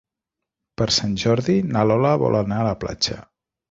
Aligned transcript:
Per 0.83 0.87
Sant 0.95 1.13
Jordi 1.25 1.59
na 1.77 1.87
Lola 1.93 2.17
vol 2.27 2.43
anar 2.45 2.63
a 2.65 2.69
la 2.73 2.77
platja. 2.85 3.25